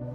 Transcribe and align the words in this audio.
Hola, 0.00 0.12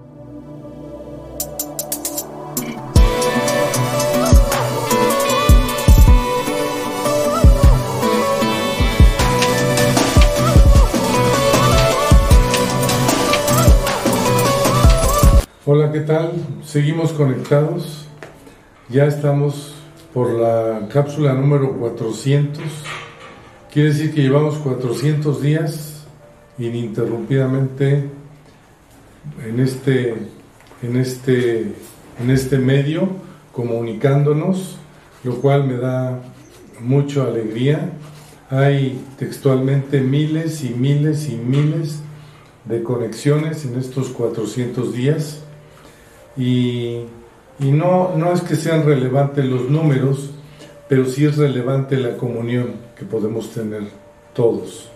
¿qué 15.91 15.99
tal? 15.99 16.31
Seguimos 16.63 17.11
conectados. 17.11 18.07
Ya 18.87 19.03
estamos 19.03 19.75
por 20.13 20.31
la 20.31 20.87
cápsula 20.87 21.33
número 21.33 21.77
400. 21.77 22.63
Quiere 23.69 23.89
decir 23.89 24.15
que 24.15 24.21
llevamos 24.21 24.55
400 24.59 25.41
días 25.41 26.05
ininterrumpidamente 26.57 28.22
en 29.45 29.59
este, 29.59 30.15
en 30.81 30.97
este, 30.97 31.73
en 32.19 32.29
este 32.29 32.57
medio 32.57 33.09
comunicándonos, 33.51 34.77
lo 35.23 35.35
cual 35.35 35.65
me 35.65 35.77
da 35.77 36.19
mucha 36.81 37.23
alegría. 37.23 37.91
Hay 38.49 39.01
textualmente 39.17 40.01
miles 40.01 40.63
y 40.63 40.69
miles 40.69 41.29
y 41.29 41.35
miles 41.35 41.99
de 42.65 42.83
conexiones 42.83 43.65
en 43.65 43.77
estos 43.77 44.09
400 44.09 44.93
días 44.93 45.43
y, 46.37 47.05
no, 47.59 48.15
no 48.17 48.33
es 48.33 48.41
que 48.41 48.55
sean 48.55 48.85
relevantes 48.85 49.45
los 49.45 49.69
números, 49.69 50.31
pero 50.89 51.05
sí 51.05 51.25
es 51.25 51.37
relevante 51.37 51.97
la 51.97 52.17
comunión 52.17 52.73
que 52.97 53.05
podemos 53.05 53.51
tener 53.51 53.83
todos. 54.33 54.89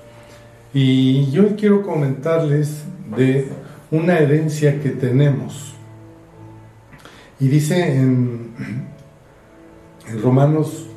Y 0.73 1.29
yo 1.31 1.55
quiero 1.55 1.83
comentarles 1.83 2.83
de 3.15 3.47
una 3.91 4.19
herencia 4.19 4.81
que 4.81 4.89
tenemos. 4.89 5.73
Y 7.39 7.47
dice 7.47 7.95
en, 7.95 8.51
Romanos 10.21 10.87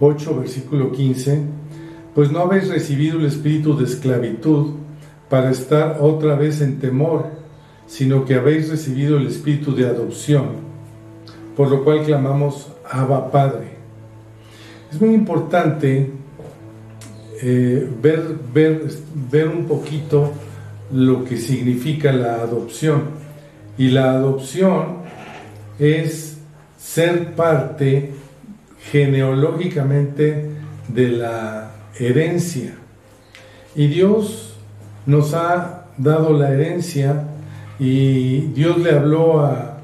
8, 0.00 0.40
versículo 0.40 0.90
15, 0.90 1.42
pues 2.14 2.30
no 2.30 2.40
habéis 2.40 2.68
recibido 2.68 3.18
el 3.18 3.26
espíritu 3.26 3.76
de 3.76 3.84
esclavitud 3.84 4.74
para 5.28 5.50
estar 5.50 5.98
otra 6.00 6.34
vez 6.34 6.60
en 6.60 6.78
temor 6.78 7.44
sino 7.86 8.24
que 8.24 8.34
habéis 8.34 8.70
recibido 8.70 9.16
el 9.18 9.26
espíritu 9.26 9.74
de 9.74 9.86
adopción, 9.86 10.46
por 11.56 11.70
lo 11.70 11.84
cual 11.84 12.02
clamamos 12.04 12.68
Abba 12.90 13.30
Padre. 13.30 13.74
Es 14.90 15.00
muy 15.00 15.14
importante 15.14 16.10
eh, 17.42 17.90
ver, 18.02 18.36
ver, 18.52 18.90
ver 19.30 19.48
un 19.48 19.66
poquito 19.66 20.32
lo 20.94 21.24
que 21.24 21.36
significa 21.38 22.12
la 22.12 22.36
adopción. 22.36 23.02
Y 23.76 23.88
la 23.88 24.12
adopción 24.12 24.98
es 25.80 26.38
ser 26.78 27.34
parte 27.34 28.12
genealógicamente 28.92 30.50
de 30.86 31.08
la 31.08 31.72
herencia. 31.98 32.74
Y 33.74 33.88
Dios 33.88 34.54
nos 35.06 35.34
ha 35.34 35.86
dado 35.98 36.32
la 36.32 36.52
herencia 36.52 37.24
y 37.80 38.40
Dios 38.52 38.78
le 38.78 38.92
habló 38.92 39.40
a, 39.40 39.80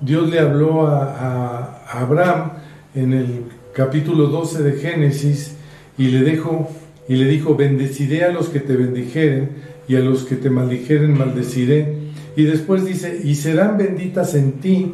Dios 0.00 0.30
le 0.30 0.38
habló 0.38 0.86
a, 0.86 1.80
Abraham 1.92 2.52
en 2.94 3.12
el 3.12 3.44
capítulo 3.74 4.28
12 4.28 4.62
de 4.62 4.72
Génesis 4.80 5.56
y 5.98 6.06
le, 6.06 6.22
dijo, 6.22 6.70
y 7.06 7.16
le 7.16 7.26
dijo, 7.26 7.54
bendeciré 7.54 8.24
a 8.24 8.32
los 8.32 8.48
que 8.48 8.60
te 8.60 8.76
bendijeren 8.76 9.71
y 9.88 9.96
a 9.96 10.00
los 10.00 10.24
que 10.24 10.36
te 10.36 10.50
maldijeren 10.50 11.16
maldeciré. 11.16 11.96
Y 12.36 12.44
después 12.44 12.84
dice, 12.84 13.20
y 13.22 13.34
serán 13.34 13.76
benditas 13.76 14.34
en 14.34 14.52
ti 14.60 14.92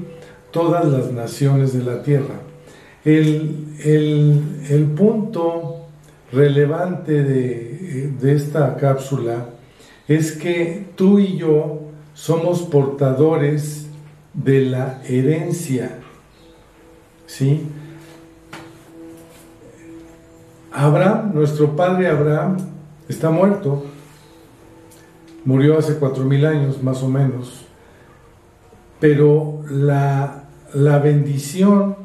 todas 0.50 0.86
las 0.86 1.12
naciones 1.12 1.72
de 1.72 1.84
la 1.84 2.03
tierra. 2.03 2.41
El, 3.05 3.66
el 3.84 4.84
punto 4.97 5.86
relevante 6.32 7.22
de, 7.22 8.12
de 8.21 8.34
esta 8.34 8.77
cápsula 8.77 9.50
es 10.09 10.32
que 10.32 10.87
tú 10.97 11.19
y 11.19 11.38
yo 11.38 11.82
somos 12.15 12.62
portadores 12.62 13.87
de 14.34 14.62
la 14.62 15.03
herencia. 15.06 15.98
¿Sí? 17.27 17.66
Abraham, 20.72 21.32
nuestro 21.34 21.77
padre 21.77 22.09
Abraham, 22.09 22.56
está 23.09 23.31
muerto. 23.31 23.84
Murió 25.48 25.78
hace 25.78 25.94
cuatro 25.94 26.25
mil 26.25 26.44
años, 26.44 26.82
más 26.82 27.03
o 27.03 27.09
menos. 27.09 27.64
Pero 29.00 29.64
la, 29.70 30.44
la 30.75 30.98
bendición 30.98 31.97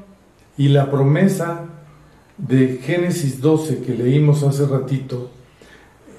y 0.58 0.70
la 0.70 0.90
promesa 0.90 1.66
de 2.38 2.80
Génesis 2.82 3.42
12 3.42 3.80
que 3.80 3.96
leímos 3.96 4.44
hace 4.44 4.66
ratito, 4.66 5.30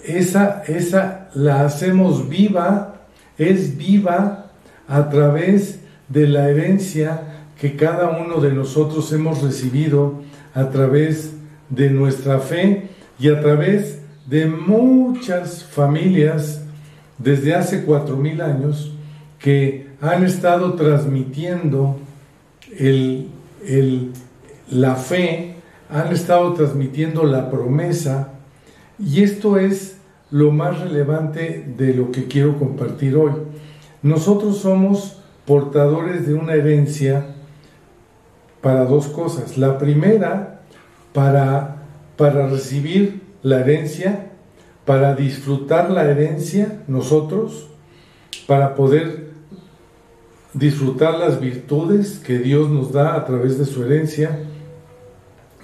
esa, 0.05 0.65
esa 0.65 1.31
la 1.33 1.65
hacemos 1.65 2.29
viva 2.29 3.07
es 3.39 3.79
viva 3.79 4.51
a 4.87 5.09
través 5.09 5.81
de 6.11 6.29
la 6.29 6.51
herencia 6.51 7.47
que 7.59 7.75
cada 7.75 8.23
uno 8.23 8.39
de 8.39 8.53
nosotros 8.53 9.11
hemos 9.15 9.43
recibido 9.43 10.21
a 10.53 10.69
través 10.69 11.33
de 11.71 11.89
nuestra 11.89 12.41
fe 12.41 12.91
y 13.19 13.31
a 13.31 13.41
través 13.41 14.03
de 14.27 14.45
muchas 14.45 15.65
familias 15.65 16.64
desde 17.19 17.55
hace 17.55 17.85
cuatro 17.85 18.17
mil 18.17 18.41
años 18.41 18.93
que 19.39 19.89
han 20.01 20.25
estado 20.25 20.75
transmitiendo 20.75 21.99
la 24.71 24.95
fe, 24.97 25.57
han 25.91 26.13
estado 26.13 26.55
transmitiendo 26.55 27.25
la 27.25 27.51
promesa 27.51 28.31
y 28.99 29.23
esto 29.23 29.59
es 29.59 29.99
lo 30.31 30.51
más 30.51 30.81
relevante 30.81 31.65
de 31.77 31.95
lo 31.95 32.11
que 32.11 32.25
quiero 32.25 32.59
compartir 32.59 33.17
hoy. 33.17 33.33
Nosotros 34.03 34.59
somos 34.59 35.21
portadores 35.47 36.27
de 36.27 36.35
una 36.35 36.55
herencia 36.55 37.27
para 38.61 38.85
dos 38.85 39.09
cosas. 39.09 39.59
La 39.59 39.79
primera, 39.79 40.63
para, 41.13 41.83
para 42.17 42.47
recibir 42.49 43.23
la 43.43 43.61
herencia, 43.61 44.33
para 44.84 45.15
disfrutar 45.15 45.91
la 45.91 46.05
herencia 46.05 46.83
nosotros, 46.87 47.69
para 48.47 48.75
poder 48.75 49.31
disfrutar 50.53 51.15
las 51.15 51.41
virtudes 51.41 52.19
que 52.19 52.39
Dios 52.39 52.71
nos 52.71 52.93
da 52.93 53.15
a 53.17 53.25
través 53.25 53.59
de 53.59 53.65
su 53.65 53.83
herencia. 53.84 54.41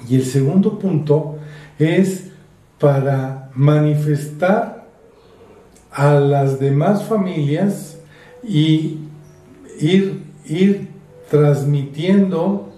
Y 0.09 0.17
el 0.17 0.25
segundo 0.25 0.79
punto 0.79 1.39
es 1.79 2.31
para 2.79 3.51
manifestar 3.55 4.89
a 5.91 6.15
las 6.15 6.59
demás 6.59 7.05
familias 7.05 7.99
y 8.43 8.99
ir, 9.79 10.23
ir 10.47 10.89
transmitiendo 11.31 12.73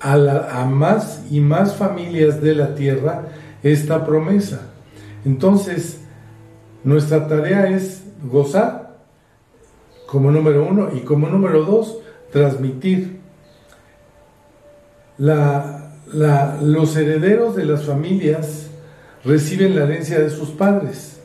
a, 0.00 0.14
a 0.14 0.64
más 0.64 1.22
y 1.30 1.40
más 1.40 1.76
familias 1.76 2.40
de 2.40 2.54
la 2.54 2.74
tierra 2.74 3.28
esta 3.62 4.04
promesa. 4.04 4.69
Entonces, 5.24 6.00
nuestra 6.84 7.28
tarea 7.28 7.68
es 7.68 8.04
gozar 8.22 8.96
como 10.06 10.30
número 10.30 10.66
uno 10.66 10.88
y 10.94 11.00
como 11.00 11.28
número 11.28 11.64
dos, 11.64 11.98
transmitir. 12.32 13.20
Los 15.18 16.96
herederos 16.96 17.54
de 17.54 17.64
las 17.64 17.84
familias 17.84 18.68
reciben 19.24 19.76
la 19.76 19.84
herencia 19.84 20.18
de 20.18 20.30
sus 20.30 20.50
padres. 20.50 21.20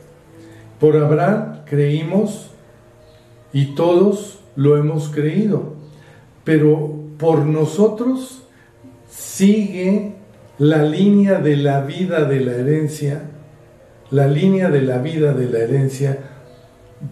Por 0.78 0.96
Abraham 0.96 1.62
creímos 1.64 2.50
y 3.52 3.74
todos 3.74 4.40
lo 4.54 4.76
hemos 4.76 5.08
creído, 5.08 5.74
pero 6.44 6.94
por 7.18 7.46
nosotros 7.46 8.42
sigue 9.08 10.14
la 10.58 10.82
línea 10.82 11.40
de 11.40 11.56
la 11.56 11.80
vida 11.80 12.24
de 12.24 12.40
la 12.40 12.52
herencia, 12.52 13.22
la 14.10 14.26
línea 14.26 14.70
de 14.70 14.82
la 14.82 14.98
vida 14.98 15.32
de 15.32 15.46
la 15.46 15.58
herencia 15.58 16.18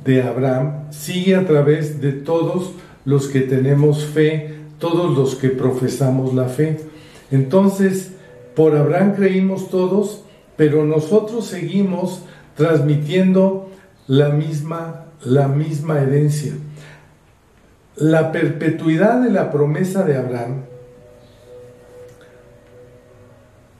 de 0.05 0.23
Abraham 0.23 0.91
sigue 0.91 1.37
a 1.37 1.47
través 1.47 2.01
de 2.01 2.13
todos 2.13 2.73
los 3.05 3.29
que 3.29 3.41
tenemos 3.41 4.05
fe, 4.05 4.55
todos 4.79 5.17
los 5.17 5.35
que 5.35 5.51
profesamos 5.51 6.35
la 6.35 6.49
fe. 6.49 6.79
Entonces, 7.31 8.13
por 8.55 8.77
Abraham 8.77 9.15
creímos 9.15 9.69
todos 9.69 10.25
pero 10.57 10.85
nosotros 10.85 11.47
seguimos 11.47 12.23
transmitiendo 12.57 13.71
la 14.07 14.29
misma, 14.29 15.07
la 15.25 15.49
misma 15.49 16.01
herencia. 16.01 16.53
La 17.97 18.33
perpetuidad 18.33 19.21
de 19.23 19.31
la 19.31 19.51
promesa 19.51 20.05
de 20.05 20.17
Abraham 20.17 20.63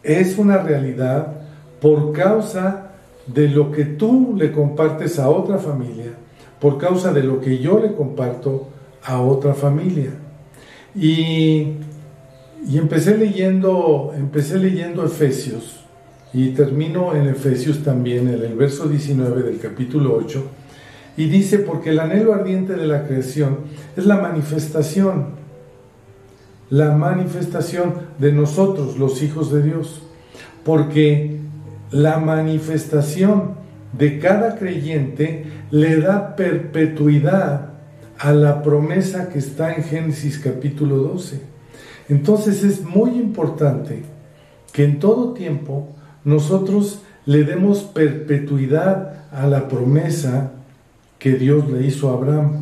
es 0.03 0.37
una 0.39 0.59
realidad 0.59 1.35
por 1.81 2.13
causa 2.13 2.91
de 3.27 3.49
lo 3.49 3.73
que 3.73 3.85
tú 3.85 4.35
le 4.37 4.53
compartes 4.53 5.19
a 5.19 5.29
otra 5.29 5.59
familia 5.59 6.13
por 6.61 6.79
causa 6.79 7.13
de 7.13 7.23
lo 7.23 7.41
que 7.41 7.59
yo 7.59 7.79
le 7.79 7.95
comparto 7.95 8.69
a 9.03 9.21
otra 9.21 9.55
familia. 9.55 10.11
Y, 10.95 11.75
y 12.67 12.79
empecé 12.79 13.19
leyendo, 13.19 14.13
empecé 14.17 14.59
leyendo 14.59 15.05
Efesios 15.05 15.85
y 16.33 16.51
termino 16.51 17.15
en 17.15 17.29
Efesios 17.29 17.83
también, 17.83 18.29
en 18.29 18.43
el 18.43 18.55
verso 18.55 18.89
19 18.89 19.43
del 19.43 19.59
capítulo 19.59 20.15
8, 20.17 20.45
y 21.17 21.27
dice, 21.27 21.59
porque 21.59 21.91
el 21.91 22.01
anhelo 22.01 22.35
ardiente 22.35 22.75
de 22.75 22.87
la 22.87 23.07
creación 23.07 23.59
es 23.97 24.05
la 24.05 24.17
manifestación, 24.17 25.27
la 26.71 26.97
manifestación 26.97 27.95
de 28.19 28.33
nosotros, 28.33 28.99
los 28.99 29.23
hijos 29.23 29.53
de 29.53 29.63
Dios, 29.63 30.03
porque 30.65 31.44
la 31.95 32.19
manifestación 32.19 33.55
de 33.97 34.19
cada 34.19 34.57
creyente 34.57 35.45
le 35.71 36.01
da 36.01 36.35
perpetuidad 36.35 37.69
a 38.19 38.33
la 38.33 38.65
promesa 38.65 39.29
que 39.29 39.39
está 39.39 39.75
en 39.75 39.85
Génesis 39.85 40.41
capítulo 40.41 40.97
12. 40.97 41.41
Entonces 42.09 42.65
es 42.65 42.83
muy 42.83 43.11
importante 43.11 44.03
que 44.73 44.83
en 44.83 44.99
todo 44.99 45.35
tiempo 45.35 45.87
nosotros 46.25 47.01
le 47.27 47.45
demos 47.45 47.85
perpetuidad 47.85 49.29
a 49.31 49.47
la 49.47 49.69
promesa 49.69 50.51
que 51.21 51.35
Dios 51.35 51.71
le 51.71 51.87
hizo 51.87 52.11
a 52.11 52.15
Abraham. 52.15 52.57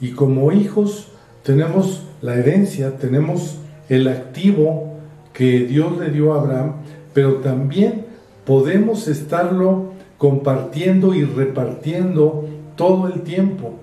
Y 0.00 0.12
como 0.12 0.52
hijos 0.52 1.08
tenemos 1.42 2.06
la 2.22 2.36
herencia, 2.36 2.96
tenemos 2.96 3.58
el 3.90 4.08
activo 4.08 4.94
que 5.34 5.66
Dios 5.66 5.98
le 5.98 6.08
dio 6.08 6.32
a 6.32 6.40
Abraham, 6.40 6.76
pero 7.12 7.34
también 7.34 8.13
podemos 8.44 9.08
estarlo 9.08 9.92
compartiendo 10.18 11.14
y 11.14 11.24
repartiendo 11.24 12.48
todo 12.76 13.08
el 13.08 13.22
tiempo 13.22 13.74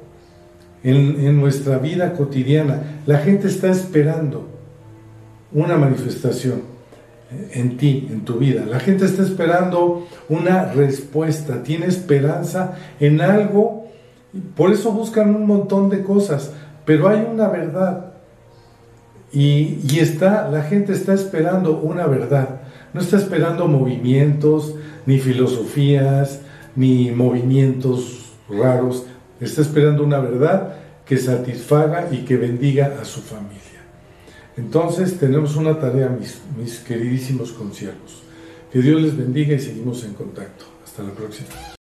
en, 0.83 1.25
en, 1.25 1.39
nuestra 1.39 1.77
vida 1.77 2.13
cotidiana. 2.13 3.01
La 3.05 3.19
gente 3.19 3.47
está 3.47 3.69
esperando 3.69 4.47
una 5.53 5.77
manifestación 5.77 6.71
en 7.53 7.77
ti, 7.77 8.07
en 8.09 8.25
tu 8.25 8.35
vida. 8.35 8.65
La 8.65 8.79
gente 8.79 9.05
está 9.05 9.23
esperando 9.23 10.07
una 10.29 10.65
respuesta, 10.73 11.63
tiene 11.63 11.87
esperanza 11.87 12.77
en 12.99 13.21
algo, 13.21 13.87
por 14.55 14.71
eso 14.71 14.91
buscan 14.91 15.35
un 15.35 15.45
montón 15.45 15.89
de 15.89 16.03
cosas, 16.03 16.51
pero 16.85 17.07
hay 17.07 17.25
una 17.31 17.47
verdad. 17.47 18.13
Y, 19.33 19.79
y 19.89 19.99
está, 19.99 20.49
la 20.49 20.63
gente 20.63 20.91
está 20.91 21.13
esperando 21.13 21.79
una 21.79 22.05
verdad, 22.05 22.50
no 22.93 23.01
está 23.01 23.17
esperando 23.17 23.67
movimientos, 23.67 24.75
ni 25.05 25.19
filosofías, 25.19 26.41
ni 26.75 27.11
movimientos 27.11 28.33
raros, 28.49 29.05
está 29.39 29.61
esperando 29.61 30.03
una 30.03 30.19
verdad 30.19 30.75
que 31.05 31.17
satisfaga 31.17 32.09
y 32.11 32.19
que 32.19 32.37
bendiga 32.37 32.97
a 33.01 33.05
su 33.05 33.21
familia. 33.21 33.61
Entonces 34.57 35.17
tenemos 35.17 35.55
una 35.55 35.79
tarea, 35.79 36.09
mis, 36.09 36.79
queridísimos 36.79 37.51
conciervos. 37.51 38.23
Que 38.71 38.81
Dios 38.81 39.01
les 39.01 39.17
bendiga 39.17 39.53
y 39.55 39.59
seguimos 39.59 40.03
en 40.03 40.13
contacto. 40.13 40.65
Hasta 40.85 41.03
la 41.03 41.11
próxima. 41.11 41.80